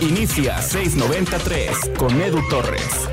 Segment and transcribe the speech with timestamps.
[0.00, 3.08] Inicia 693 con Edu Torres.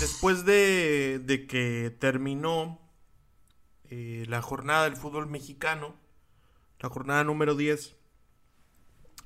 [0.00, 2.78] Después de, que terminó
[3.88, 5.94] eh, la jornada del fútbol mexicano,
[6.80, 7.96] la jornada número 10,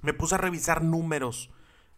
[0.03, 1.50] me puse a revisar números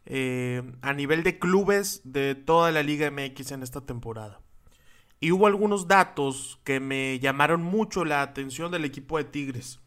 [0.07, 4.41] eh, a nivel de clubes de toda la Liga MX en esta temporada.
[5.21, 9.81] Y hubo algunos datos que me llamaron mucho la atención del equipo de Tigres.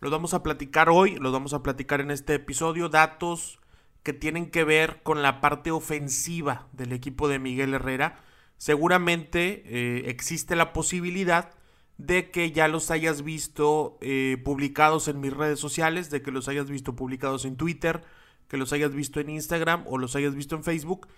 [0.00, 3.58] Los vamos a platicar hoy, los vamos a platicar en este episodio, datos
[4.02, 8.18] que tienen que ver con la parte ofensiva del equipo de Miguel Herrera.
[8.56, 11.50] Seguramente eh, existe la posibilidad
[11.98, 16.48] de que ya los hayas visto eh, publicados en mis redes sociales, de que los
[16.48, 18.02] hayas visto publicados en Twitter,
[18.48, 21.08] que los hayas visto en Instagram o los hayas visto en Facebook.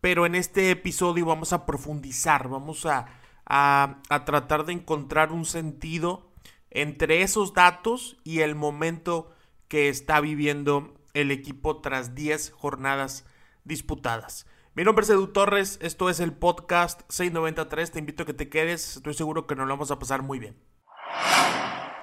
[0.00, 3.06] Pero en este episodio vamos a profundizar, vamos a,
[3.46, 6.27] a tratar de encontrar un sentido
[6.70, 9.30] entre esos datos y el momento
[9.68, 13.24] que está viviendo el equipo tras 10 jornadas
[13.64, 14.46] disputadas.
[14.74, 18.48] Mi nombre es Edu Torres, esto es el podcast 693, te invito a que te
[18.48, 20.56] quedes, estoy seguro que nos lo vamos a pasar muy bien.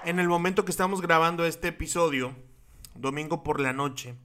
[0.03, 2.35] En el momento que estamos grabando este episodio,
[2.93, 4.15] domingo por la noche,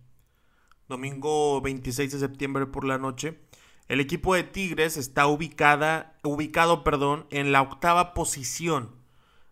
[0.89, 3.41] domingo 26 de septiembre por la noche,
[3.89, 9.00] el equipo de Tigres está ubicada, ubicado perdón, en la octava posición.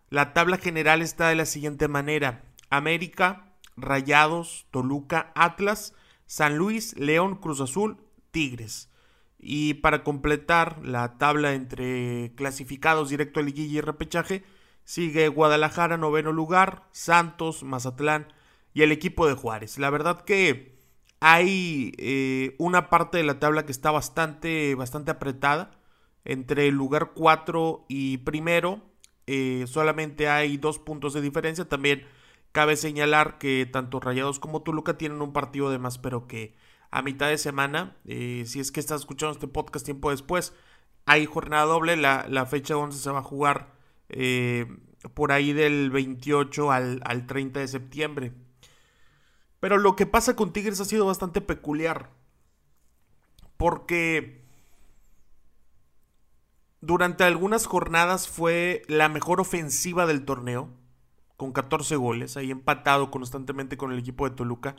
[0.09, 2.43] La tabla general está de la siguiente manera.
[2.69, 5.93] América, Rayados, Toluca, Atlas,
[6.25, 7.97] San Luis, León, Cruz Azul,
[8.31, 8.89] Tigres.
[9.37, 14.43] Y para completar la tabla entre clasificados directo a liguilla y repechaje,
[14.83, 18.33] sigue Guadalajara noveno lugar, Santos, Mazatlán
[18.73, 19.77] y el equipo de Juárez.
[19.77, 20.79] La verdad que
[21.19, 25.71] hay eh, una parte de la tabla que está bastante, bastante apretada.
[26.25, 28.88] Entre el lugar 4 y primero
[29.31, 31.69] eh, solamente hay dos puntos de diferencia.
[31.69, 32.03] También
[32.51, 36.55] cabe señalar que tanto Rayados como Toluca tienen un partido de más, pero que
[36.89, 37.95] a mitad de semana.
[38.05, 40.55] Eh, si es que estás escuchando este podcast tiempo después,
[41.05, 41.95] hay jornada doble.
[41.95, 43.71] La, fecha 11 se va a jugar
[44.09, 44.65] eh,
[45.13, 48.33] por ahí del 28 al, al 30 de septiembre.
[49.59, 52.09] Pero lo que pasa con Tigres ha sido bastante peculiar.
[53.57, 54.38] Porque
[56.81, 60.69] durante algunas jornadas fue la mejor ofensiva del torneo.
[61.37, 62.35] Con 14 goles.
[62.35, 64.75] Ahí empatado constantemente con el equipo de Toluca.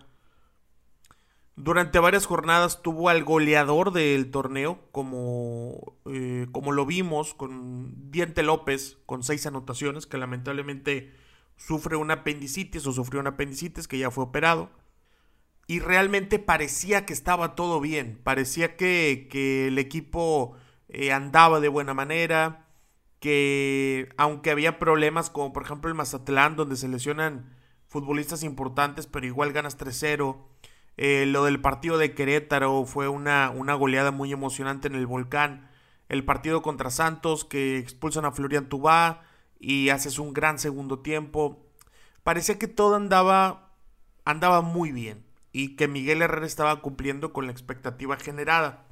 [1.56, 8.42] Durante varias jornadas tuvo al goleador del torneo, como, eh, como lo vimos con Diente
[8.42, 11.12] López, con seis anotaciones, que lamentablemente
[11.56, 14.70] sufre un apendicitis o sufrió un apendicitis que ya fue operado.
[15.66, 20.54] Y realmente parecía que estaba todo bien, parecía que, que el equipo
[20.90, 22.66] eh, andaba de buena manera,
[23.20, 27.56] que aunque había problemas como por ejemplo el Mazatlán, donde se lesionan
[27.88, 30.36] futbolistas importantes, pero igual ganas 3-0
[31.02, 35.70] eh, lo del partido de Querétaro fue una, una goleada muy emocionante en el volcán.
[36.10, 39.22] El partido contra Santos que expulsan a Florian Tubá
[39.58, 41.64] y haces un gran segundo tiempo.
[42.22, 43.72] Parecía que todo andaba,
[44.26, 48.84] andaba muy bien y que Miguel Herrera estaba cumpliendo con la expectativa generada.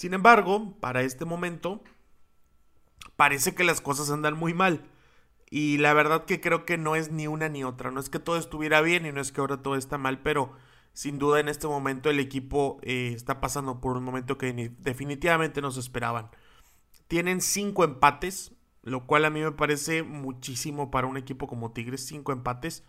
[0.00, 1.82] Sin embargo, para este momento,
[3.16, 4.88] parece que las cosas andan muy mal.
[5.50, 7.90] Y la verdad que creo que no es ni una ni otra.
[7.90, 10.54] No es que todo estuviera bien y no es que ahora todo está mal, pero
[10.94, 15.60] sin duda en este momento el equipo eh, está pasando por un momento que definitivamente
[15.60, 16.30] no se esperaban.
[17.06, 22.06] Tienen cinco empates, lo cual a mí me parece muchísimo para un equipo como Tigres,
[22.06, 22.84] cinco empates.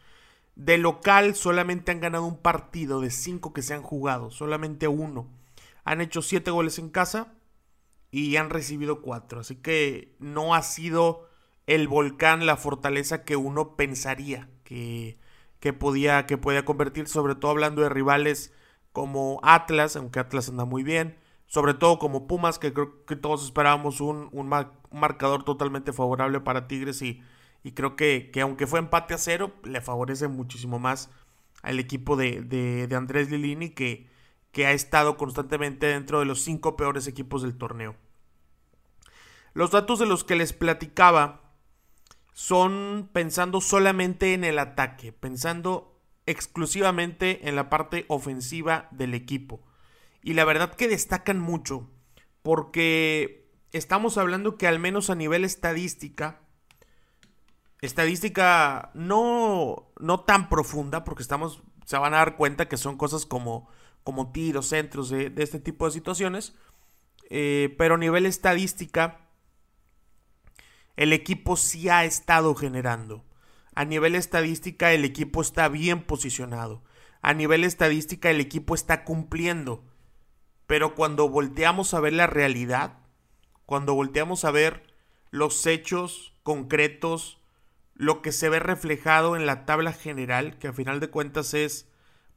[0.56, 5.41] De local solamente han ganado un partido de cinco que se han jugado, solamente uno.
[5.84, 7.34] Han hecho siete goles en casa
[8.12, 9.40] y han recibido cuatro.
[9.40, 11.30] Así que no ha sido
[11.66, 15.18] el volcán la fortaleza que uno pensaría que,
[15.60, 18.54] que podía, que podía convertir, sobre todo hablando de rivales
[18.92, 23.44] como Atlas, aunque Atlas anda muy bien, sobre todo como Pumas, que creo que todos
[23.44, 24.50] esperábamos un, un,
[24.92, 27.22] marcador totalmente favorable para Tigres y,
[27.64, 31.10] y creo que, que, aunque fue empate a cero, le favorece muchísimo más
[31.62, 34.11] al equipo de, de, de Andrés Lilini que,
[34.52, 37.96] que ha estado constantemente dentro de los cinco peores equipos del torneo.
[39.54, 41.42] Los datos de los que les platicaba
[42.34, 49.62] son pensando solamente en el ataque, pensando exclusivamente en la parte ofensiva del equipo.
[50.24, 51.90] Y la verdad que destacan mucho,
[52.42, 56.40] porque estamos hablando que al menos a nivel estadística,
[57.82, 63.26] estadística no, no tan profunda, porque estamos, se van a dar cuenta que son cosas
[63.26, 63.68] como,
[64.04, 66.56] como tiros, centros de, este tipo de situaciones,
[67.30, 69.28] eh, pero a nivel estadística,
[70.96, 73.24] el equipo sí ha estado generando.
[73.74, 76.84] A nivel estadística el equipo está bien posicionado.
[77.22, 79.84] A nivel estadística el equipo está cumpliendo.
[80.68, 83.00] Pero cuando volteamos a ver la realidad,
[83.66, 84.84] cuando volteamos a ver
[85.30, 87.40] los hechos concretos,
[87.96, 91.88] lo que se ve reflejado en la tabla general, que a final de cuentas es,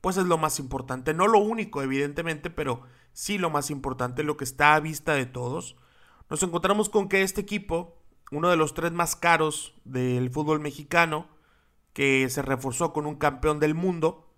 [0.05, 1.15] pues es lo más importante.
[1.15, 2.83] No lo único, evidentemente, pero
[3.15, 5.77] sí lo más importante, lo que está a vista de todos.
[6.29, 7.97] Nos encontramos con que este equipo,
[8.31, 11.27] uno de los tres más caros del fútbol mexicano,
[11.95, 14.31] que se reforzó con un campeón del mundo,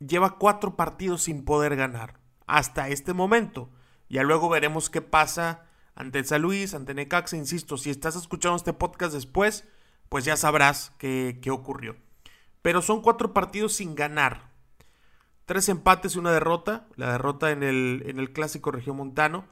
[0.00, 2.18] lleva cuatro partidos sin poder ganar
[2.48, 3.70] hasta este momento.
[4.08, 8.72] Ya luego veremos qué pasa ante San Luis, ante Necaxa, insisto, si estás escuchando este
[8.72, 9.68] podcast después,
[10.08, 11.94] pues ya sabrás qué, qué ocurrió.
[12.60, 14.47] Pero son cuatro partidos sin ganar.
[15.48, 19.46] Tres empates y una derrota, la derrota en el, en el clásico regiomontano,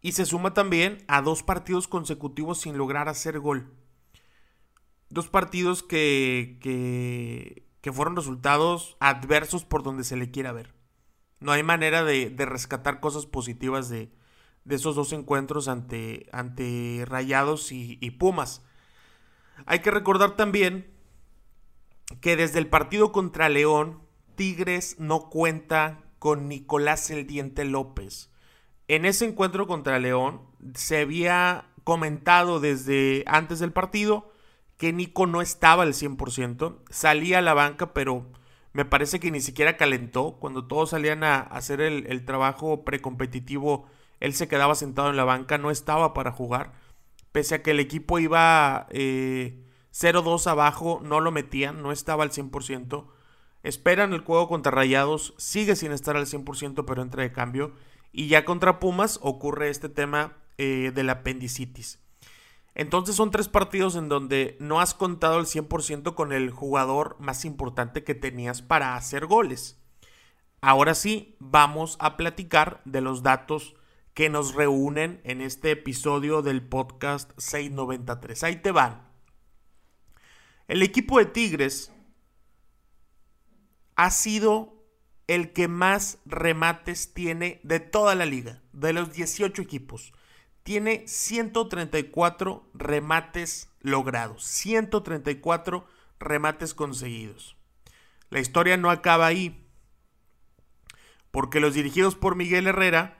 [0.00, 3.70] y se suma también a dos partidos consecutivos sin lograr hacer gol.
[5.10, 10.72] Dos partidos que, que, que fueron resultados adversos por donde se le quiera ver.
[11.40, 14.10] No hay manera de, de rescatar cosas positivas de,
[14.64, 18.62] de, esos dos encuentros ante, ante Rayados y, y Pumas.
[19.66, 20.90] Hay que recordar también
[22.22, 24.03] que desde el partido contra León,
[24.36, 28.30] Tigres no cuenta con Nicolás el Diente López.
[28.88, 30.42] En ese encuentro contra León
[30.74, 34.32] se había comentado desde antes del partido
[34.76, 38.26] que Nico no estaba al 100%, salía a la banca, pero
[38.72, 40.36] me parece que ni siquiera calentó.
[40.40, 43.86] Cuando todos salían a hacer el, trabajo precompetitivo,
[44.20, 46.72] él se quedaba sentado en la banca, no estaba para jugar.
[47.32, 52.30] Pese a que el equipo iba eh, 0-2 abajo, no lo metían, no estaba al
[52.30, 53.06] 100%.
[53.64, 57.72] Esperan el juego contra Rayados, sigue sin estar al 100%, pero entra de cambio.
[58.12, 61.98] Y ya contra Pumas ocurre este tema eh, del apendicitis.
[62.74, 67.46] Entonces son tres partidos en donde no has contado el 100% con el jugador más
[67.46, 69.80] importante que tenías para hacer goles.
[70.60, 73.76] Ahora sí, vamos a platicar de los datos
[74.12, 78.42] que nos reúnen en este episodio del podcast 693.
[78.44, 79.08] Ahí te van.
[80.68, 81.93] El equipo de Tigres
[83.96, 84.74] ha sido
[85.26, 90.12] el que más remates tiene de toda la liga, de los 18 equipos.
[90.62, 95.86] Tiene 134 remates logrados, 134
[96.18, 97.56] remates conseguidos.
[98.30, 99.66] La historia no acaba ahí,
[101.30, 103.18] porque los dirigidos por Miguel Herrera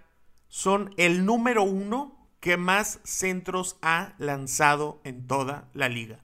[0.49, 6.23] son el número uno que más centros ha lanzado en toda la liga,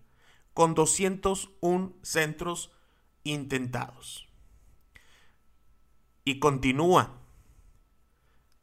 [0.54, 2.72] con 201 centros
[3.24, 4.29] intentados.
[6.24, 7.20] Y continúa.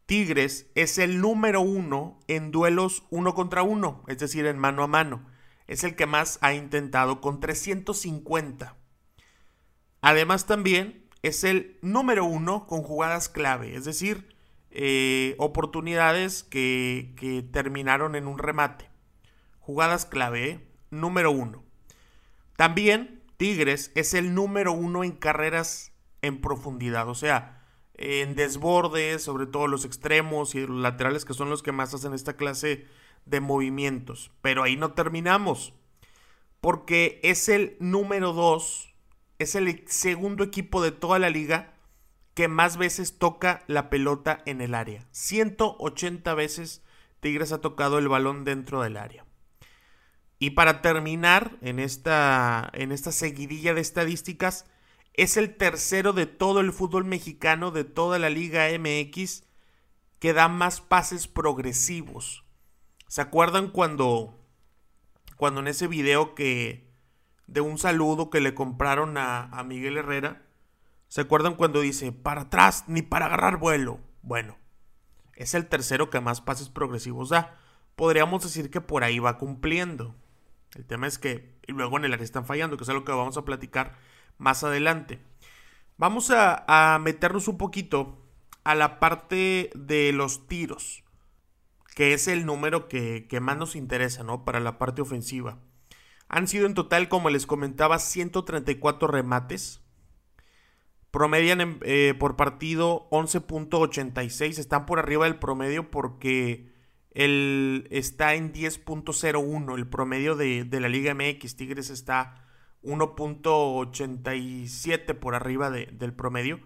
[0.06, 4.88] Tigres es el número uno en duelos uno contra uno, es decir, en mano a
[4.88, 5.26] mano.
[5.68, 8.78] Es el que más ha intentado con 350.
[10.00, 14.34] Además también es el número uno con jugadas clave, es decir,
[14.72, 18.90] eh, oportunidades que, que, terminaron en un remate.
[19.60, 20.68] Jugadas clave, ¿eh?
[20.90, 21.66] número uno.
[22.56, 29.48] También Tigres es el número uno en carreras en profundidad, o sea, en desbordes, sobre
[29.48, 32.86] todo los extremos y los laterales que son los que más hacen esta clase
[33.26, 34.32] de movimientos.
[34.42, 35.74] Pero ahí no terminamos,
[36.62, 38.94] porque es el número 2,
[39.40, 41.74] es el segundo equipo de toda la liga
[42.34, 45.08] que más veces toca la pelota en el área.
[45.12, 46.84] 180 veces
[47.20, 49.26] Tigres ha tocado el balón dentro del área.
[50.40, 54.68] Y para terminar en esta, en esta seguidilla de estadísticas,
[55.18, 59.44] es el tercero de todo el fútbol mexicano, de toda la Liga MX,
[60.20, 62.46] que da más pases progresivos.
[63.08, 64.40] ¿Se acuerdan cuando,
[65.36, 66.88] cuando en ese video que
[67.48, 70.46] de un saludo que le compraron a, a Miguel Herrera,
[71.08, 74.00] ¿se acuerdan cuando dice para atrás ni para agarrar vuelo?
[74.22, 74.58] Bueno,
[75.34, 77.58] es el tercero que más pases progresivos da.
[77.96, 80.14] Podríamos decir que por ahí va cumpliendo.
[80.76, 83.12] El tema es que y luego en el área están fallando, que es algo que
[83.12, 83.96] vamos a platicar
[84.38, 85.20] más adelante.
[85.98, 88.24] Vamos a, meternos un poquito
[88.64, 91.04] a la parte de los tiros,
[91.96, 94.46] que es el número que, más nos interesa, ¿no?
[94.46, 95.58] Para la parte ofensiva.
[96.30, 99.82] Han sido en total, como les comentaba, 134 remates.
[101.10, 104.60] Promedian eh, por partido 11.86.
[104.60, 106.70] Están por arriba del promedio porque
[107.12, 109.76] el, está en 10.01.
[109.76, 111.56] El promedio de, de la Liga MX.
[111.56, 112.47] Tigres está
[112.84, 116.62] 1.87 por arriba de, del promedio.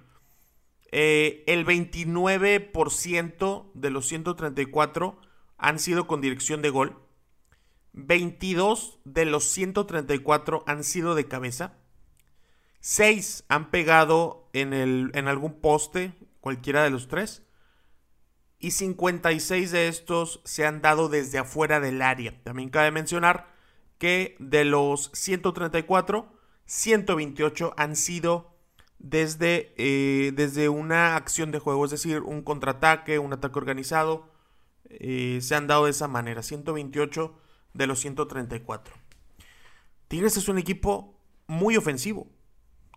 [0.92, 5.20] Eh, el 29% de los 134
[5.58, 7.00] han sido con dirección de gol.
[7.94, 11.78] 22 de los 134 han sido de cabeza.
[12.82, 17.44] 6 han pegado en, el, en algún poste, cualquiera de los tres.
[18.60, 22.42] Y 56 de estos se han dado desde afuera del área.
[22.44, 23.52] También cabe mencionar
[24.02, 26.28] que de los 134,
[26.66, 28.58] 128 han sido
[28.98, 34.28] desde, eh, desde una acción de juego, es decir, un contraataque, un ataque organizado.
[34.86, 36.42] Eh, se han dado de esa manera.
[36.42, 37.36] 128
[37.76, 38.96] de los 134.
[40.08, 42.26] Tigres es un equipo muy ofensivo.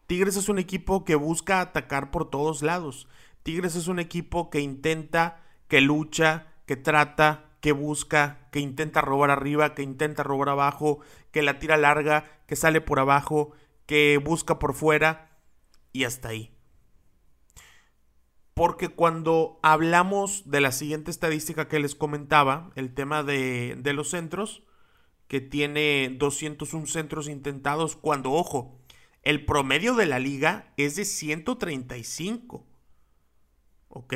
[0.07, 3.09] Tigres es un equipo que busca atacar por todos lados.
[3.43, 9.31] Tigres es un equipo que intenta, que lucha, que trata, que busca, que intenta robar
[9.31, 13.53] arriba, que intenta robar abajo, que la tira larga, que sale por abajo,
[13.87, 15.41] que busca por fuera
[15.91, 16.53] y hasta ahí.
[18.53, 24.11] Porque cuando hablamos de la siguiente estadística que les comentaba, el tema de, de los
[24.11, 24.63] centros,
[25.27, 28.79] que tiene 201 centros intentados, cuando, ojo,
[29.23, 32.67] el promedio de la liga es de 135.
[33.89, 34.15] ¿Ok?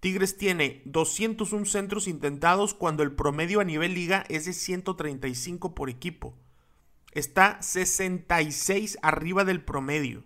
[0.00, 5.90] Tigres tiene 201 centros intentados cuando el promedio a nivel liga es de 135 por
[5.90, 6.36] equipo.
[7.12, 10.22] Está 66 arriba del promedio.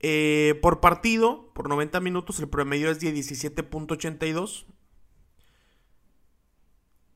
[0.00, 4.66] Eh, por partido, por 90 minutos, el promedio es de 17.82.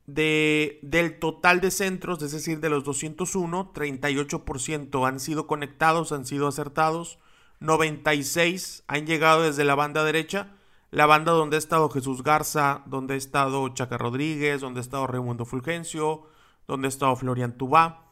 [0.06, 6.24] De, del total de centros, es decir, de los 201, 38% han sido conectados, han
[6.24, 7.18] sido acertados.
[7.60, 10.54] 96 han llegado desde la banda derecha,
[10.90, 15.06] la banda donde ha estado Jesús Garza, donde ha estado Chaca Rodríguez, donde ha estado
[15.06, 16.28] Raimundo Fulgencio,
[16.66, 18.06] donde ha estado Florian Tubá.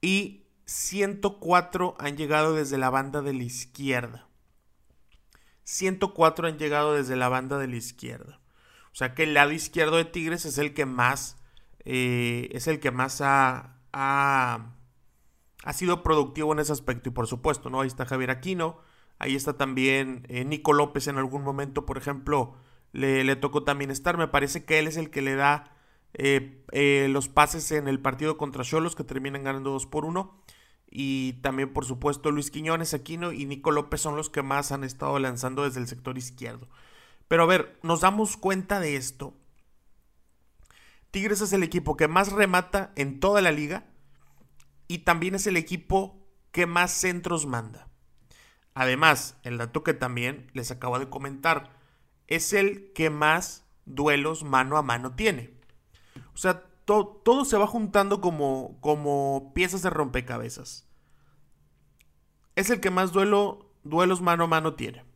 [0.00, 4.28] Y 104 han llegado desde la banda de la izquierda.
[5.64, 8.40] 104 han llegado desde la banda de la izquierda.
[8.92, 11.42] O sea que el lado izquierdo de Tigres es el que más
[11.84, 14.74] eh, es el que más ha, ha,
[15.72, 17.08] sido productivo en ese aspecto.
[17.08, 17.80] Y por supuesto, ¿no?
[17.80, 18.78] Ahí está Javier Aquino.
[19.18, 22.54] Ahí está también eh, Nico López en algún momento, por ejemplo,
[22.92, 24.16] le, tocó también estar.
[24.16, 25.76] Me parece que él es el que le da
[26.14, 30.42] eh, los pases en el partido contra Cholos que terminan ganando 2 por 1
[30.94, 34.84] y también por supuesto Luis Quiñones, Aquino y Nico López son los que más han
[34.84, 36.68] estado lanzando desde el sector izquierdo.
[37.28, 39.34] Pero a ver, nos damos cuenta de esto.
[41.10, 43.86] Tigres es el equipo que más remata en toda la liga
[44.92, 47.88] y también es el equipo que más centros manda.
[48.74, 51.78] Además, el dato que también les acabo de comentar,
[52.26, 55.54] es el que más duelos mano a mano tiene.
[56.34, 60.86] O sea, todo se va juntando como, como piezas de rompecabezas.
[62.54, 65.06] Es el que más duelo, duelos mano a mano tiene.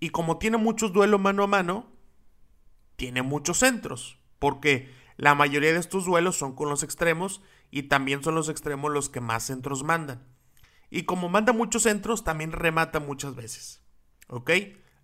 [0.00, 1.92] Y como tiene muchos duelos mano a mano,
[2.96, 4.18] tiene muchos centros.
[4.40, 8.92] Porque la mayoría de estos duelos son con los extremos y también son los extremos
[8.92, 10.26] los que más centros mandan.
[10.90, 13.82] Y como manda muchos centros, también remata muchas veces.
[14.28, 14.50] ¿Ok?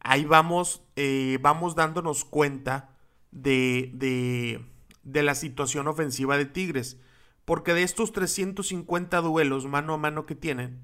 [0.01, 2.97] Ahí vamos, eh, vamos dándonos cuenta
[3.31, 4.65] de, de,
[5.03, 6.99] de la situación ofensiva de Tigres,
[7.45, 10.81] porque de estos 350 duelos mano a mano que tienen,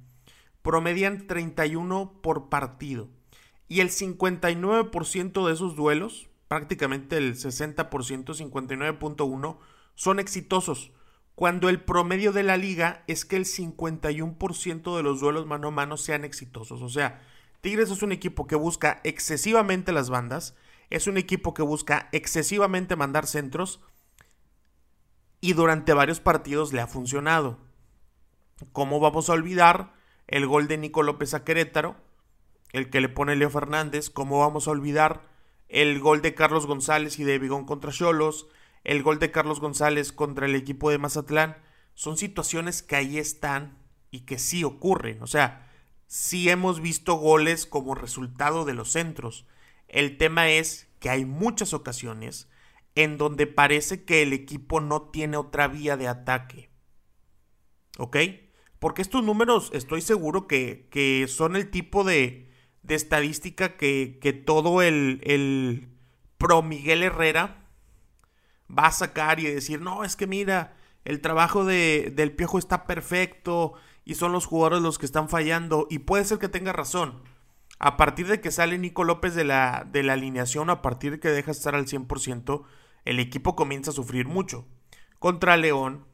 [0.62, 3.08] promedian 31 por partido.
[3.68, 9.59] Y el 59% de esos duelos, prácticamente el 60%, 59.1,
[9.95, 10.93] son exitosos,
[11.35, 15.71] cuando el promedio de la liga es que el 51% de los duelos mano a
[15.71, 16.83] mano sean exitosos.
[16.83, 17.23] O sea,
[17.61, 20.57] Tigres es un equipo que busca excesivamente las bandas,
[20.90, 23.81] es un equipo que busca excesivamente mandar centros
[25.40, 27.59] y durante varios partidos le ha funcionado.
[28.73, 29.95] ¿Cómo vamos a olvidar
[30.26, 31.95] el gol de Nico López a Querétaro?
[32.73, 34.11] El que le pone Leo Fernández.
[34.11, 35.23] ¿Cómo vamos a olvidar
[35.69, 38.49] el gol de Carlos González y de Vigón contra Cholos?
[38.85, 41.57] El gol de Carlos González contra el equipo de Mazatlán.
[41.95, 43.79] Son situaciones que ahí están
[44.11, 45.23] y que sí ocurren.
[45.23, 45.71] O sea,
[46.07, 49.47] sí hemos visto goles como resultado de los centros.
[49.89, 52.49] El tema es que hay muchas ocasiones
[52.95, 56.71] en donde parece que el equipo no tiene otra vía de ataque.
[57.99, 58.17] ¿Ok?
[58.79, 62.48] Porque estos números estoy seguro que, que son el tipo de,
[62.88, 65.88] de estadística que, que todo el, el,
[66.38, 67.66] pro Miguel Herrera
[68.71, 72.87] va a sacar y decir, no, es que mira, el trabajo de, del Piojo está
[72.87, 75.87] perfecto y son los jugadores los que están fallando.
[75.90, 77.23] Y puede ser que tenga razón.
[77.78, 81.21] A partir de que sale Nico López de la, de la alineación, a partir de
[81.21, 82.64] que deja estar al 100%,
[83.04, 84.66] el equipo comienza a sufrir mucho.
[85.18, 86.07] Contra León,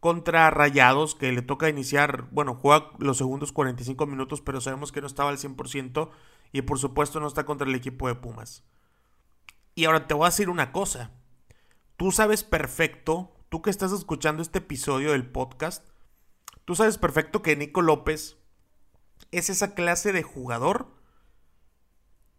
[0.00, 5.00] contra Rayados, que le toca iniciar, bueno, juega los segundos 45 minutos, pero sabemos que
[5.00, 6.10] no estaba al 100%
[6.52, 8.64] y por supuesto no está contra el equipo de Pumas.
[9.74, 11.12] Y ahora te voy a decir una cosa.
[11.96, 15.88] tú sabes perfecto, tú que estás escuchando este episodio del podcast,
[16.64, 18.36] tú sabes perfecto que Nico López
[19.30, 20.94] es esa clase de jugador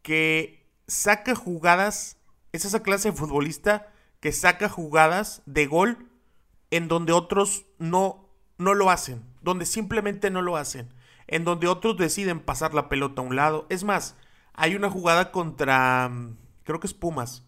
[0.03, 2.17] que saca jugadas,
[2.51, 6.06] es esa clase de futbolista que saca jugadas de gol
[6.71, 10.93] en donde otros no, no lo hacen, donde simplemente no lo hacen,
[11.27, 13.65] en donde otros deciden pasar la pelota a un lado.
[13.69, 14.15] Es más,
[14.53, 17.45] hay una jugada contra, mm, creo que es Pumas.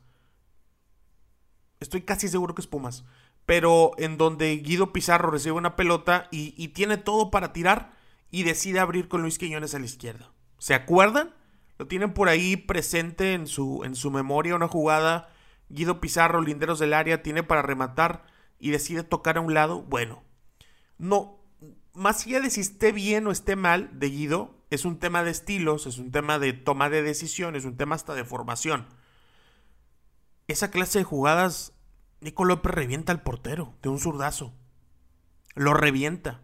[1.80, 3.06] Estoy casi seguro que es Pumas.
[3.46, 7.94] Pero en donde Guido Pizarro recibe una pelota y, y tiene todo para tirar
[8.30, 10.32] y decide abrir con Luis Quiñones a la izquierda.
[10.60, 11.34] ¿Se acuerdan?
[11.80, 15.30] Lo tienen por ahí presente en su, en su memoria una jugada.
[15.70, 18.26] Guido Pizarro, linderos del área, tiene para rematar
[18.60, 19.82] y decide tocar a un lado.
[19.84, 20.24] Bueno,
[20.98, 21.40] no,
[21.94, 25.32] más allá de si esté bien o esté mal de Guido, es un tema de
[25.32, 28.88] estilos, es un tema de toma de decisiones, es un tema hasta de formación.
[30.48, 31.74] Esa clase de jugadas,
[32.22, 34.54] Nico López revienta al portero de un zurdazo.
[35.56, 36.42] Lo revienta.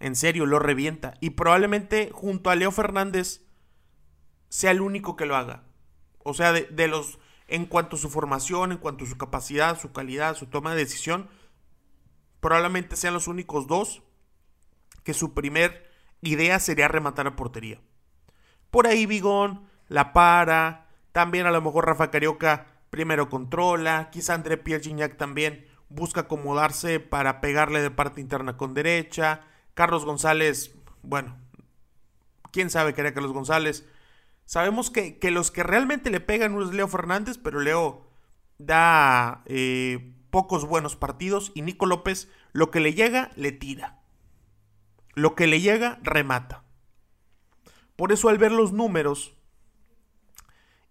[0.00, 1.14] En serio, lo revienta.
[1.20, 3.42] Y probablemente junto a Leo Fernández
[4.48, 5.64] sea el único que lo haga.
[6.18, 7.18] O sea, de, de los.
[7.52, 10.78] En cuanto a su formación, en cuanto a su capacidad, su calidad, su toma de
[10.78, 11.28] decisión,
[12.40, 14.00] probablemente sean los únicos dos
[15.04, 15.86] que su primer
[16.22, 17.78] idea sería rematar a portería.
[18.70, 24.56] Por ahí Vigón la para, también a lo mejor Rafa Carioca primero controla, quizá André
[24.56, 29.42] Pierre Gignac también busca acomodarse para pegarle de parte interna con derecha,
[29.74, 31.36] Carlos González, bueno,
[32.50, 33.86] quién sabe qué haría Carlos González.
[34.44, 38.06] Sabemos que, que, los que realmente le pegan no es Leo Fernández, pero Leo
[38.58, 44.02] da eh, pocos buenos partidos y Nico López lo que le llega le tira.
[45.14, 46.64] Lo que le llega remata.
[47.96, 49.36] Por eso al ver los números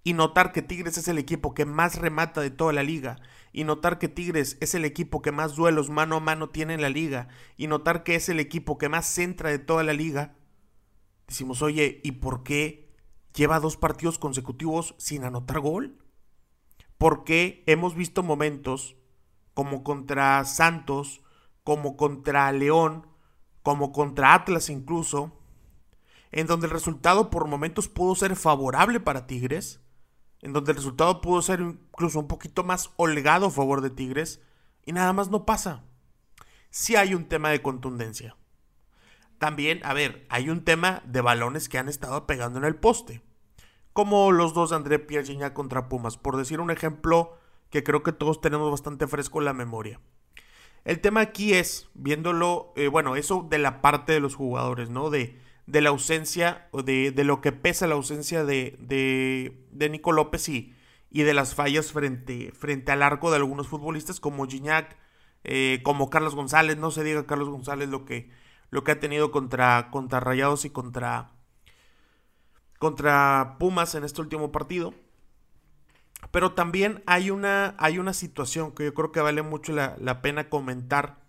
[0.04, 3.20] y notar que Tigres es el equipo que más remata de toda la liga,
[3.54, 6.82] y notar que Tigres es el equipo que más duelos mano a mano tiene en
[6.82, 7.28] la liga,
[7.58, 10.36] y notar que es el equipo que más centra de toda la liga,
[11.28, 12.91] decimos, oye, ¿y por qué
[13.34, 15.98] lleva dos partidos consecutivos sin anotar gol?
[16.98, 18.96] Porque hemos visto momentos
[19.54, 21.22] como contra Santos,
[21.64, 23.08] como contra León,
[23.64, 25.38] como contra Atlas incluso,
[26.32, 29.82] en donde el resultado por momentos pudo ser favorable para Tigres,
[30.42, 34.42] en donde el resultado pudo ser incluso un poquito más holgado a favor de Tigres,
[34.86, 35.84] y nada más no pasa.
[36.70, 38.36] Sí hay un tema de contundencia.
[39.42, 43.24] También, a ver, hay un tema de balones que han estado pegando en el poste.
[43.92, 47.40] Como los dos de André Pierre contra Pumas, por decir un ejemplo
[47.72, 50.00] que creo que todos tenemos bastante fresco en la memoria.
[50.86, 55.10] El tema aquí es, viéndolo, eh, bueno, eso de la parte de los jugadores, ¿no?
[55.10, 60.12] De, de la ausencia, de, de lo que pesa la ausencia de, de, de Nico
[60.12, 60.76] López y,
[61.10, 64.98] y, de las fallas frente, frente al arco de algunos futbolistas como Gignac,
[65.44, 68.30] eh, como Carlos González, no se diga Carlos González lo que,
[68.72, 71.32] lo que ha tenido contra, contra Rayados y contra,
[72.80, 74.94] contra Pumas en este último partido.
[76.32, 80.22] Pero también hay una, hay una situación que yo creo que vale mucho la, la
[80.22, 81.20] pena comentar,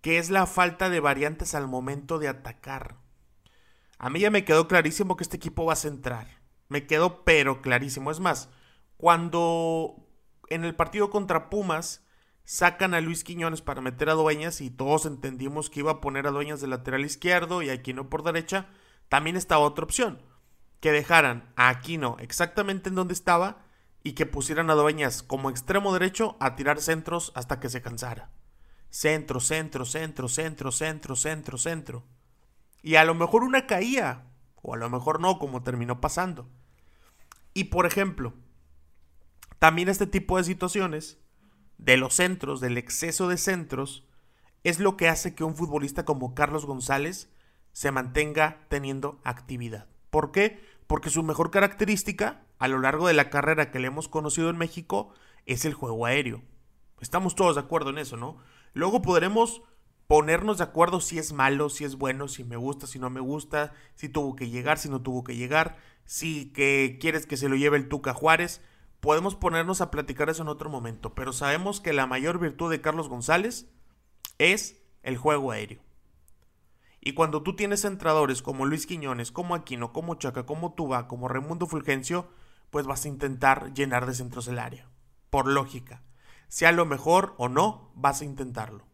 [0.00, 2.96] que es la falta de variantes al momento de atacar.
[3.98, 6.26] A mí ya me quedó clarísimo que este equipo va a centrar.
[6.68, 8.10] Me quedó pero clarísimo.
[8.10, 8.48] Es más,
[8.96, 9.96] cuando
[10.48, 12.02] en el partido contra Pumas
[12.44, 16.26] sacan a Luis Quiñones para meter a Dueñas y todos entendimos que iba a poner
[16.26, 18.68] a Dueñas de lateral izquierdo y a Aquino por derecha,
[19.08, 20.22] también estaba otra opción.
[20.80, 23.64] Que dejaran a Aquino exactamente en donde estaba
[24.02, 28.30] y que pusieran a Dueñas como extremo derecho a tirar centros hasta que se cansara.
[28.90, 32.04] Centro, centro, centro, centro, centro, centro, centro.
[32.82, 34.26] Y a lo mejor una caía,
[34.60, 36.48] o a lo mejor no, como terminó pasando.
[37.54, 38.34] Y por ejemplo,
[39.58, 41.21] también este tipo de situaciones,
[41.84, 44.04] de los centros, del exceso de centros,
[44.62, 47.28] es lo que hace que un futbolista como Carlos González
[47.72, 49.88] se mantenga teniendo actividad.
[50.10, 50.60] ¿Por qué?
[50.86, 54.58] Porque su mejor característica a lo largo de la carrera que le hemos conocido en
[54.58, 55.12] México
[55.44, 56.42] es el juego aéreo.
[57.00, 58.36] Estamos todos de acuerdo en eso, ¿no?
[58.74, 59.62] Luego podremos
[60.06, 63.20] ponernos de acuerdo si es malo, si es bueno, si me gusta, si no me
[63.20, 67.48] gusta, si tuvo que llegar, si no tuvo que llegar, si que quieres que se
[67.48, 68.60] lo lleve el Tuca Juárez.
[69.02, 72.80] Podemos ponernos a platicar eso en otro momento, pero sabemos que la mayor virtud de
[72.80, 73.68] Carlos González
[74.38, 75.82] es el juego aéreo.
[77.00, 81.26] Y cuando tú tienes entradores como Luis Quiñones, como Aquino, como Chaca, como Tuba, como
[81.26, 82.28] Raimundo Fulgencio,
[82.70, 84.88] pues vas a intentar llenar de centros el área.
[85.30, 86.04] Por lógica.
[86.46, 88.86] Sea lo mejor o no, vas a intentarlo.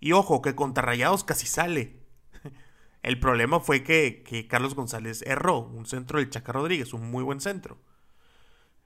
[0.00, 2.00] Y ojo, que contra Rayados casi sale.
[3.02, 5.58] El problema fue que, que, Carlos González erró.
[5.58, 7.76] Un centro del Chaca Rodríguez, un muy buen centro.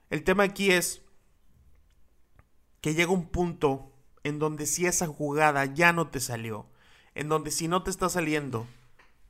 [0.09, 1.01] El tema aquí es
[2.81, 3.91] que llega un punto
[4.23, 6.67] en donde si esa jugada ya no te salió,
[7.15, 8.67] en donde si no te está saliendo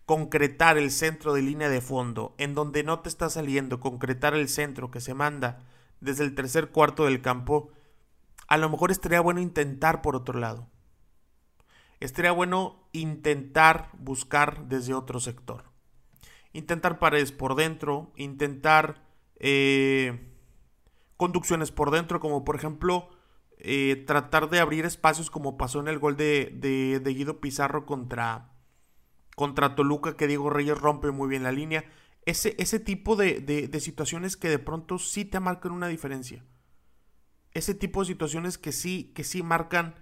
[0.06, 4.50] concretar el centro de línea de fondo, en donde no te está saliendo concretar el
[4.50, 5.64] centro que se manda
[6.00, 7.72] desde el tercer cuarto del campo,
[8.48, 10.70] a lo mejor estaría bueno intentar por otro lado.
[12.00, 15.64] Estaría bueno intentar buscar desde otro sector.
[16.54, 19.02] Intentar paredes por dentro, intentar
[19.40, 20.35] eh,
[21.18, 23.10] conducciones por dentro, como por ejemplo
[23.58, 26.52] eh, tratar de abrir espacios como pasó en el gol de,
[27.02, 28.52] de, Guido Pizarro contra,
[29.36, 31.86] contra Toluca, que Diego Reyes rompe muy bien la línea.
[32.26, 36.44] Ese, ese tipo de, de, situaciones que de pronto sí te marcan una diferencia.
[37.54, 39.96] Ese tipo de situaciones que sí, que sí marcan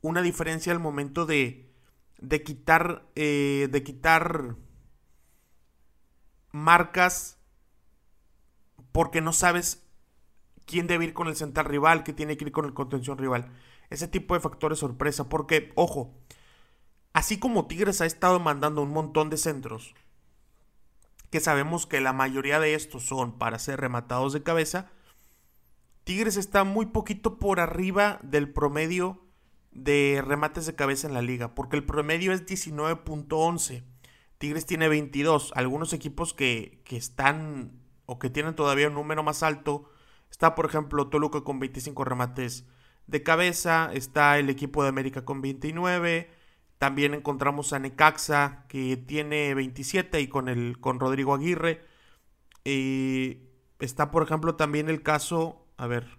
[0.00, 1.74] una diferencia al momento de,
[2.18, 4.56] de quitar, eh, de quitar
[6.52, 7.38] marcas
[8.92, 9.82] porque no sabes
[10.66, 13.50] quién debe ir con el central rival, que tiene que ir con el contención rival.
[13.90, 16.14] Ese tipo de factores sorpresa, porque, ojo,
[17.12, 19.94] así como Tigres ha estado mandando un montón de centros,
[21.30, 24.90] que sabemos que la mayoría de estos son para ser rematados de cabeza,
[26.04, 29.22] Tigres está muy poquito por arriba del promedio
[29.70, 33.84] de remates de cabeza en la liga, porque el promedio es 19.11.
[34.38, 35.52] Tigres tiene 22.
[35.54, 39.91] Algunos equipos que, que están o que tienen todavía un número más alto
[40.32, 42.64] Está, por ejemplo, Toluca con 25 remates
[43.06, 43.90] de cabeza.
[43.92, 46.30] Está el equipo de América con 29.
[46.78, 51.84] También encontramos a Necaxa que tiene 27 y con, el, con Rodrigo Aguirre.
[52.64, 56.18] está, por ejemplo, también el caso, a ver,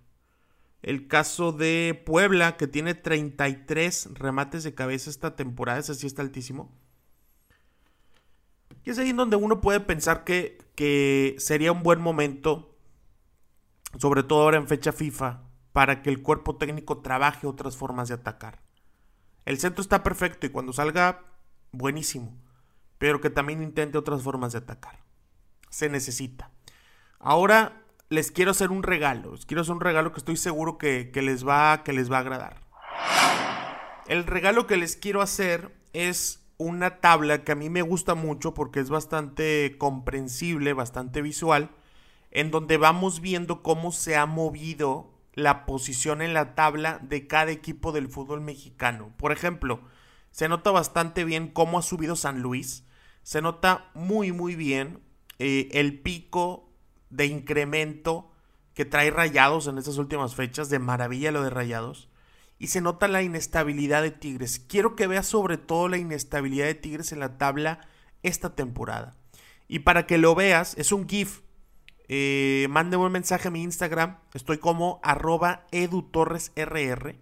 [0.84, 5.80] el caso de Puebla que tiene 33 remates de cabeza esta temporada.
[5.80, 6.72] Ese sí está altísimo.
[8.86, 12.73] Y es ahí donde uno puede pensar que, que sería un buen momento
[13.98, 18.16] sobre todo ahora en fecha FIFA, para que el cuerpo técnico trabaje otras formas de
[18.16, 18.60] atacar.
[19.46, 21.24] El centro está perfecto y cuando salga,
[21.72, 22.38] buenísimo,
[22.98, 25.00] pero que también intente otras formas de atacar.
[25.70, 26.52] Se necesita.
[27.20, 31.12] Ahora les quiero hacer un regalo, les quiero hacer un regalo que estoy seguro que,
[31.16, 32.62] les, va, que les va a agradar.
[34.08, 38.54] El regalo que les quiero hacer es una tabla que a mí me gusta mucho
[38.54, 41.72] porque es bastante comprensible, bastante visual
[42.34, 47.52] en donde vamos viendo cómo se ha movido la posición en la tabla de cada
[47.52, 49.14] equipo del fútbol mexicano.
[49.18, 49.82] Por ejemplo,
[50.32, 52.86] se nota bastante bien cómo ha subido San Luis.
[53.22, 55.04] Se nota muy muy bien
[55.38, 56.72] eh, el pico
[57.12, 58.32] de incremento
[58.74, 60.70] que trae Rayados en estas últimas fechas.
[60.70, 62.10] De maravilla lo de Rayados.
[62.58, 64.60] Y se nota la inestabilidad de Tigres.
[64.60, 67.88] Quiero que veas sobre todo la inestabilidad de Tigres en la tabla
[68.24, 69.16] esta temporada.
[69.68, 71.42] Y para que lo veas, es un GIF
[72.16, 74.20] eh, mándeme un mensaje a mi Instagram.
[74.36, 77.16] Estoy como arroba edutorresrr.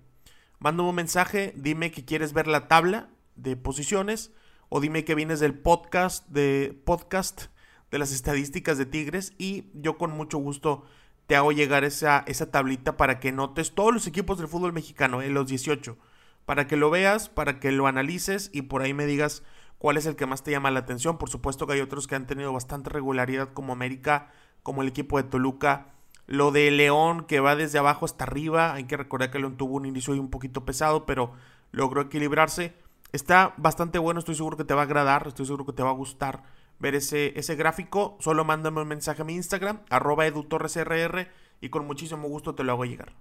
[0.59, 4.33] Mándame un mensaje, dime que quieres ver la tabla de posiciones
[4.67, 7.43] o dime que vienes del podcast de podcast
[7.89, 10.83] de las estadísticas de Tigres y yo con mucho gusto
[11.25, 15.21] te hago llegar esa, esa tablita para que notes todos los equipos del fútbol mexicano,
[15.21, 15.97] en eh, los 18,
[16.45, 19.43] para que lo veas, para que lo analices y por ahí me digas
[19.77, 21.17] cuál es el que más te llama la atención.
[21.17, 25.17] Por supuesto que hay otros que han tenido bastante regularidad como América como el equipo
[25.17, 25.87] de Toluca.
[26.27, 28.73] Lo de León, que va desde abajo hasta arriba.
[28.73, 31.33] Hay que recordar que León tuvo un inicio un poquito pesado, pero
[31.71, 32.73] logró equilibrarse.
[33.11, 35.89] Está bastante bueno, estoy seguro que te va a agradar, estoy seguro que te va
[35.89, 36.43] a gustar
[36.79, 38.17] ver ese, ese gráfico.
[38.21, 41.27] Solo mándame un mensaje a mi Instagram, arroba edutorresrr,
[41.59, 43.13] y con muchísimo gusto te lo hago llegar.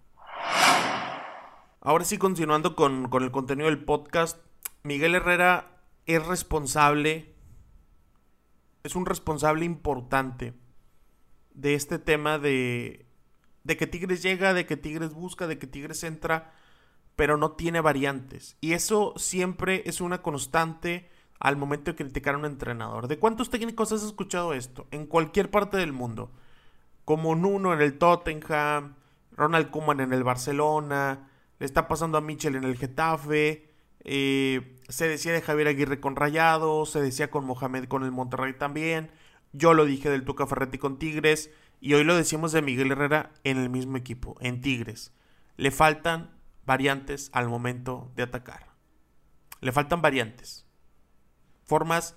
[1.81, 4.39] Ahora sí, continuando con, con el contenido del podcast,
[4.83, 7.35] Miguel Herrera es responsable,
[8.85, 10.55] es un responsable importante
[11.61, 13.07] de este tema de,
[13.65, 16.55] de que Tigres llega, de que Tigres busca, de que Tigres entra,
[17.17, 18.57] pero no tiene variantes.
[18.61, 23.09] Y eso siempre es una constante al momento de criticar a un entrenador.
[23.09, 24.87] ¿De cuántos técnicos has escuchado esto?
[24.91, 26.31] En cualquier parte del mundo.
[27.05, 28.95] Como Nuno en el Tottenham,
[29.33, 33.69] Ronald Koeman en el Barcelona, le está pasando a Michel en el Getafe,
[34.05, 38.55] eh, se decía de Javier Aguirre con Rayado, se decía con Mohamed con el Monterrey
[38.55, 39.11] también.
[39.53, 43.33] Yo lo dije del Tuca Ferretti con Tigres y hoy lo decimos de Miguel Herrera
[43.43, 45.13] en el mismo equipo, en Tigres.
[45.57, 46.31] Le faltan
[46.65, 48.71] variantes al momento de atacar.
[49.61, 50.67] Le faltan variantes.
[51.65, 52.15] Formas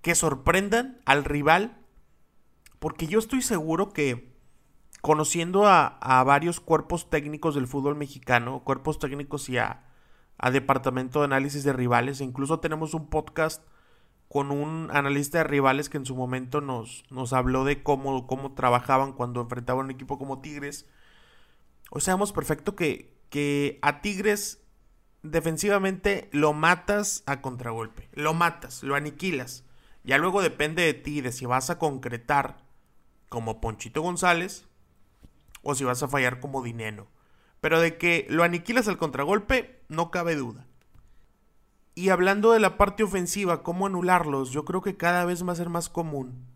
[0.00, 1.78] que sorprendan al rival.
[2.78, 4.34] Porque yo estoy seguro que
[5.00, 9.84] conociendo a, varios cuerpos técnicos del fútbol mexicano, cuerpos técnicos y a,
[10.52, 13.62] departamento de análisis de rivales, e incluso tenemos un podcast
[14.28, 18.54] con un analista de rivales que en su momento nos, nos habló de cómo, cómo
[18.54, 20.86] trabajaban cuando enfrentaban un equipo como Tigres.
[21.90, 24.60] Hoy sabemos perfecto que, que a Tigres
[25.22, 28.08] defensivamente lo matas a contragolpe.
[28.12, 29.64] Lo matas, lo aniquilas.
[30.04, 32.58] Ya luego depende de ti de si vas a concretar
[33.28, 34.66] como Ponchito González
[35.62, 37.06] o si vas a fallar como Dineno.
[37.60, 40.66] Pero de que lo aniquilas al contragolpe, no cabe duda.
[41.94, 45.56] Y hablando de la parte ofensiva, cómo anularlos, yo creo que cada vez va a
[45.56, 46.46] ser más común.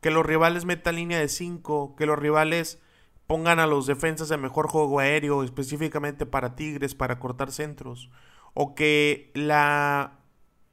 [0.00, 2.80] Que los rivales metan línea de 5, que los rivales
[3.26, 8.10] pongan a los defensas de mejor juego aéreo, específicamente para Tigres, para cortar centros.
[8.54, 10.20] O que la,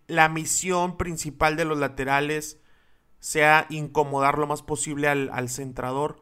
[0.07, 2.59] la misión principal de los laterales
[3.19, 6.21] sea incomodar lo más posible al, centrador.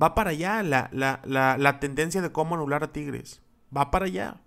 [0.00, 3.42] Va para allá la, la, la, tendencia de cómo anular a Tigres.
[3.76, 4.40] Va para allá.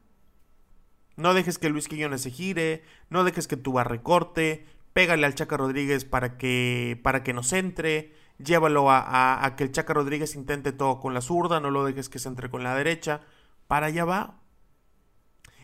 [1.20, 5.58] No dejes que Luis Quiñones se gire, no dejes que tu recorte, pégale al Chaca
[5.58, 11.02] Rodríguez para que, para que nos entre, llévalo a, que el Chaca Rodríguez intente todo
[11.02, 13.20] con la zurda, no lo dejes que se entre con la derecha,
[13.68, 14.40] para allá va.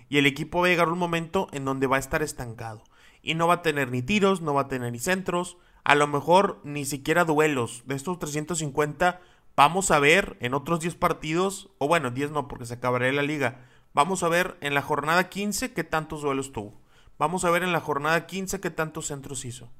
[0.09, 2.83] Y el equipo va a llegar un momento en donde va a estar estancado.
[3.21, 6.05] Y no va a tener ni tiros, no va a tener ni centros, a lo
[6.05, 7.83] mejor ni siquiera duelos.
[7.85, 9.21] De estos 350
[9.55, 13.23] vamos a ver en otros 10 partidos, o bueno, 10 no porque se acabará la
[13.23, 13.65] liga.
[13.95, 16.81] Vamos a ver en la jornada 15 qué tantos duelos tuvo.
[17.17, 19.71] Vamos a ver en la jornada 15 qué tantos centros hizo.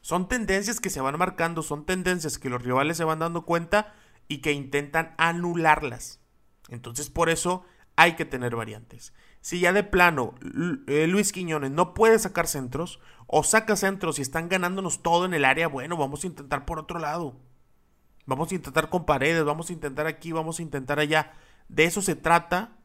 [0.00, 3.94] Son tendencias que se van marcando, son tendencias que los rivales se van dando cuenta
[4.26, 6.20] y que intentan anularlas.
[6.68, 7.62] Entonces por eso
[7.94, 9.12] hay que tener variantes.
[9.40, 10.34] Si ya de plano
[10.88, 12.98] eh, Luis Quiñones no puede sacar centros
[13.28, 16.80] o saca centros y están ganándonos todo en el área, bueno, vamos a intentar por
[16.80, 17.36] otro lado.
[18.26, 21.34] Vamos a intentar con paredes, vamos a intentar aquí, vamos a intentar allá.
[21.68, 22.77] De eso se trata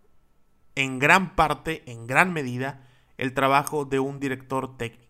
[0.76, 5.04] en gran parte, en gran medida, el trabajo de un director técnico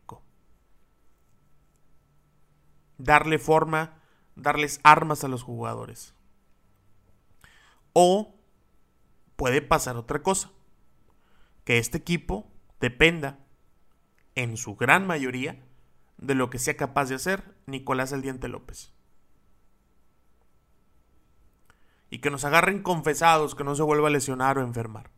[3.04, 3.99] darle forma,
[4.36, 6.13] darles armas a los jugadores.
[7.93, 8.36] O
[9.36, 10.52] puede pasar otra cosa,
[11.63, 13.39] que este equipo dependa,
[14.36, 15.63] en su gran mayoría,
[16.17, 18.93] de lo que sea capaz de hacer Nicolás El Diente López.
[22.10, 25.12] Y que nos agarren confesados, que no se vuelva a lesionar o enfermar.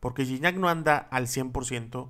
[0.00, 2.08] Porque Gignac no anda al 100%,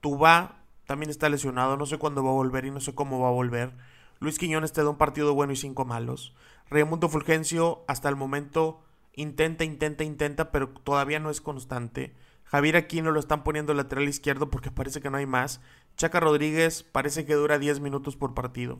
[0.00, 3.20] tú va también está lesionado, no sé cuándo va a volver y no sé cómo
[3.20, 3.74] va a volver.
[4.20, 6.34] Luis Quiñones te da un partido bueno y cinco malos.
[6.70, 8.80] Raimundo Fulgencio hasta el momento
[9.12, 12.14] intenta, intenta, intenta, pero todavía no es constante.
[12.44, 15.60] Javier Aquino lo están poniendo lateral izquierdo porque parece que no hay más.
[15.96, 18.78] Chaca Rodríguez parece que dura 10 minutos por partido.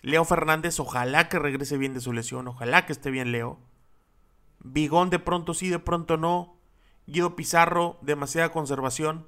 [0.00, 3.58] Leo Fernández, ojalá que regrese bien de su lesión, ojalá que esté bien Leo.
[4.60, 6.57] Bigón de pronto sí, de pronto no.
[7.08, 9.26] Guido Pizarro, demasiada conservación.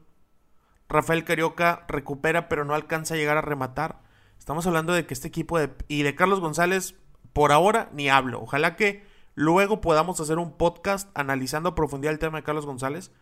[0.87, 4.03] Rafael Carioca recupera pero no alcanza a llegar a rematar.
[4.39, 6.95] Estamos hablando de que este equipo y de Carlos González,
[7.33, 8.43] por ahora ni hablo.
[8.43, 13.13] Ojalá que luego podamos hacer un podcast analizando a profundidad el tema de Carlos González.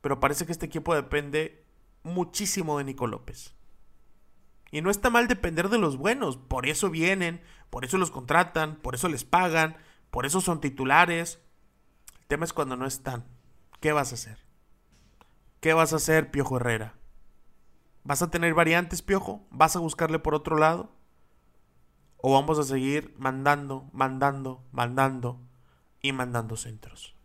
[0.00, 1.64] Pero parece que este equipo depende
[2.02, 3.54] muchísimo de Nico López.
[4.72, 6.38] Y no está mal depender de los buenos.
[6.38, 9.76] Por eso vienen, por eso los contratan, por eso les pagan,
[10.10, 11.38] por eso son titulares.
[12.22, 13.26] El tema es cuando no están.
[13.82, 14.38] ¿Qué vas a hacer?
[15.58, 16.94] ¿Qué vas a hacer, Piojo Herrera?
[18.04, 19.44] ¿Vas a tener variantes, Piojo?
[19.50, 20.92] ¿Vas a buscarle por otro lado?
[22.18, 25.40] ¿O vamos a seguir mandando, mandando, mandando
[26.00, 27.16] y mandando centros?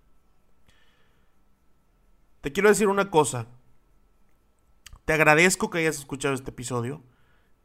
[2.42, 3.46] Te quiero decir una cosa.
[5.06, 7.04] Te agradezco que hayas escuchado este episodio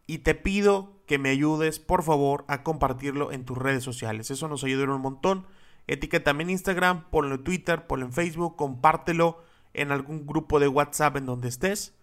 [0.06, 4.30] y te pido que me ayudes, por favor, a compartirlo en tus redes sociales.
[4.30, 5.46] Eso nos ayudará un montón.
[5.86, 9.42] Etiquétame en Instagram, ponlo en Twitter, ponlo en Facebook, compártelo
[9.74, 11.94] en algún grupo de WhatsApp en donde estés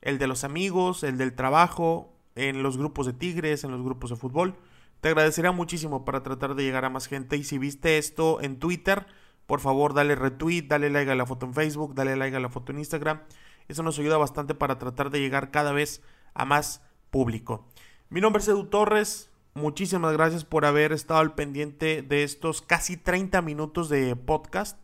[0.00, 4.10] el de los amigos, el del trabajo, en los grupos de Tigres, en los grupos
[4.10, 4.56] de fútbol.
[5.00, 7.36] Te agradecería muchísimo para tratar de llegar a más gente.
[7.36, 9.06] Y si viste esto en Twitter,
[9.46, 12.48] por favor dale retweet, dale like a la foto en Facebook, dale like a la
[12.48, 13.22] foto en Instagram.
[13.66, 16.02] Eso nos ayuda bastante para tratar de llegar cada vez
[16.34, 17.66] a más público.
[18.08, 19.27] Mi nombre es Edu Torres.
[19.58, 24.78] Muchísimas gracias por haber estado al pendiente de estos casi 30 minutos de podcast.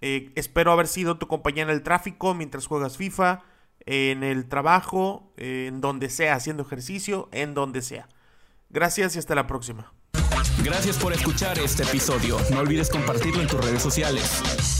[0.00, 3.42] Eh, espero haber sido tu compañía en el tráfico mientras juegas FIFA
[3.86, 8.08] en el trabajo, en donde sea, haciendo ejercicio, en donde sea.
[8.70, 9.92] Gracias y hasta la próxima.
[10.62, 12.38] Gracias por escuchar este episodio.
[12.50, 14.79] No olvides compartirlo en tus redes sociales.